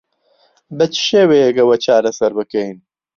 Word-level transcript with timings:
بە 0.77 0.85
چ 0.93 0.95
شێوەیەک 1.09 1.55
ئەوە 1.59 1.75
چارەسەر 1.85 2.31
بکەین؟ 2.39 2.77